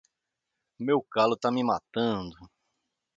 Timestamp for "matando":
1.63-2.35